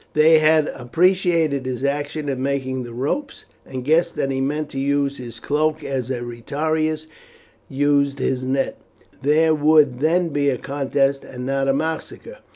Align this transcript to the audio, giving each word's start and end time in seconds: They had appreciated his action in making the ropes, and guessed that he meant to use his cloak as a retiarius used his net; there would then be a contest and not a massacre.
They 0.13 0.39
had 0.39 0.67
appreciated 0.75 1.67
his 1.67 1.83
action 1.83 2.27
in 2.27 2.41
making 2.41 2.81
the 2.81 2.91
ropes, 2.91 3.45
and 3.67 3.83
guessed 3.85 4.15
that 4.15 4.31
he 4.31 4.41
meant 4.41 4.69
to 4.69 4.79
use 4.79 5.17
his 5.17 5.39
cloak 5.39 5.83
as 5.83 6.09
a 6.09 6.21
retiarius 6.21 7.05
used 7.69 8.17
his 8.17 8.41
net; 8.41 8.79
there 9.21 9.53
would 9.53 9.99
then 9.99 10.29
be 10.29 10.49
a 10.49 10.57
contest 10.57 11.23
and 11.23 11.45
not 11.45 11.67
a 11.67 11.73
massacre. 11.75 12.39